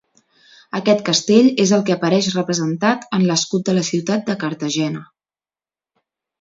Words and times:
Aquest 0.77 1.03
castell 1.09 1.49
és 1.65 1.73
el 1.77 1.83
que 1.89 1.97
apareix 1.97 2.31
representat 2.39 3.07
en 3.19 3.29
l'escut 3.29 3.69
de 3.71 3.79
la 3.79 3.87
ciutat 3.93 4.27
de 4.33 4.39
Cartagena. 4.47 5.07